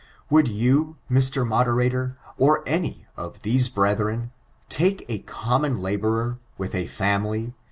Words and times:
Would 0.31 0.47
you, 0.47 0.95
Mr. 1.11 1.45
Moderator, 1.47 2.17
or 2.35 2.63
any 2.65 3.05
of 3.15 3.43
these 3.43 3.69
brethren, 3.69 4.31
take 4.67 5.05
a 5.07 5.19
common 5.19 5.77
laborer, 5.77 6.39
with 6.57 6.73
a 6.73 6.87
family. 6.87 7.53